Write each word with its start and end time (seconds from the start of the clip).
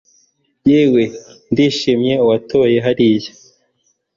yewe 0.71 1.03
ndishimye 1.51 2.13
uwatoye 2.23 2.77
hariya 2.85 3.31